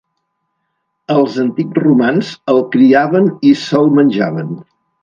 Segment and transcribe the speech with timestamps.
[1.17, 4.55] Els antics romans el criaven i se'l menjaven.